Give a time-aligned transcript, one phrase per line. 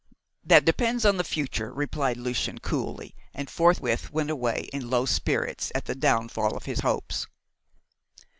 [0.43, 5.71] "That depends upon the future," replied Lucian coolly, and forthwith went away in low spirits
[5.75, 7.27] at the downfall of his hopes.